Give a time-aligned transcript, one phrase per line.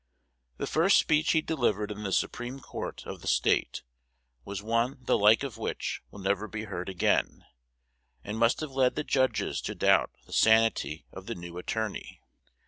[0.57, 3.83] The first speech he delivered in the Supreme Court of the State
[4.43, 7.45] was one the like of which will never be heard again,
[8.23, 12.19] and must have led the judges to doubt the sanity of the new attorney.